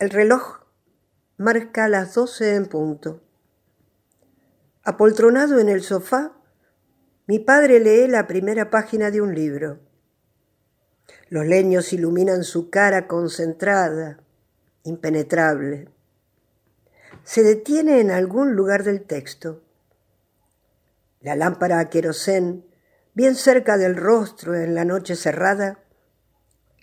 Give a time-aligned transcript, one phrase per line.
[0.00, 0.60] El reloj
[1.38, 3.20] marca las doce en punto.
[4.84, 6.34] Apoltronado en el sofá,
[7.26, 9.80] mi padre lee la primera página de un libro.
[11.30, 14.20] Los leños iluminan su cara concentrada,
[14.84, 15.88] impenetrable.
[17.24, 19.64] Se detiene en algún lugar del texto.
[21.20, 22.64] La lámpara a querosén,
[23.14, 25.80] bien cerca del rostro en la noche cerrada,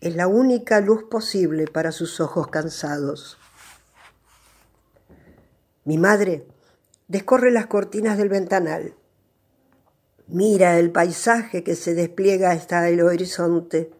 [0.02, 3.38] es la única luz posible para sus ojos cansados.
[5.83, 6.47] Mi madre
[7.08, 8.95] descorre las cortinas del ventanal.
[10.28, 13.92] Mira el paisaje que se despliega hasta el horizonte,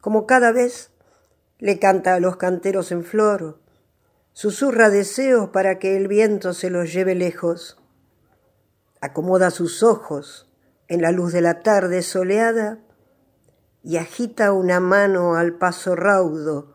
[0.00, 0.90] como cada vez
[1.58, 3.60] le canta a los canteros en flor,
[4.32, 7.78] susurra deseos para que el viento se los lleve lejos,
[9.00, 10.48] acomoda sus ojos
[10.88, 12.78] en la luz de la tarde soleada
[13.84, 16.72] y agita una mano al paso raudo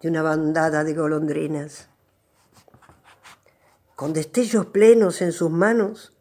[0.00, 1.88] de una bandada de golondrinas.
[3.94, 6.12] Con destellos plenos en sus manos,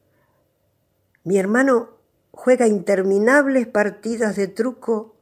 [1.23, 1.97] mi hermano
[2.31, 5.15] juega interminables partidas de truco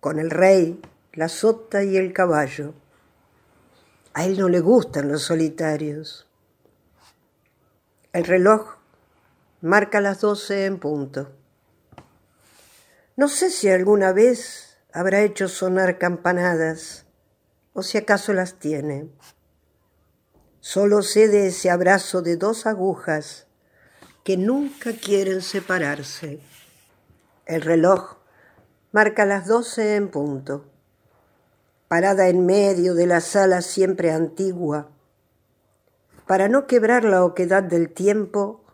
[0.00, 0.80] con el rey,
[1.12, 2.72] la sota y el caballo.
[4.14, 6.26] A él no le gustan los solitarios.
[8.12, 8.76] El reloj
[9.60, 11.30] marca las doce en punto.
[13.20, 17.04] No sé si alguna vez habrá hecho sonar campanadas
[17.74, 19.10] o si acaso las tiene.
[20.60, 23.46] Solo sé de ese abrazo de dos agujas
[24.24, 26.40] que nunca quieren separarse.
[27.44, 28.16] El reloj
[28.90, 30.64] marca las doce en punto.
[31.88, 34.88] Parada en medio de la sala siempre antigua,
[36.26, 38.64] para no quebrar la oquedad del tiempo,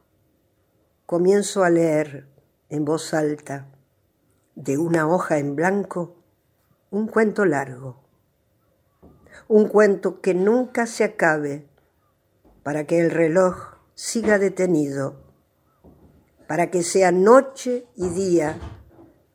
[1.04, 2.28] comienzo a leer
[2.68, 3.72] en voz alta
[4.56, 6.16] de una hoja en blanco
[6.90, 7.96] un cuento largo,
[9.48, 11.66] un cuento que nunca se acabe
[12.62, 15.16] para que el reloj siga detenido,
[16.46, 18.58] para que sea noche y día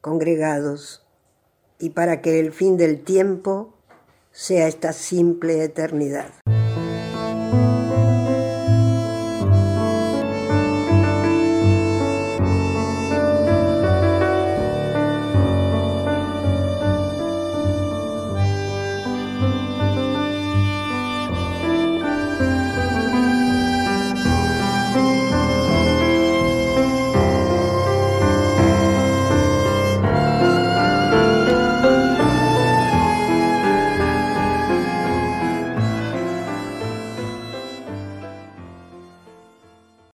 [0.01, 1.07] congregados
[1.77, 3.77] y para que el fin del tiempo
[4.31, 6.31] sea esta simple eternidad.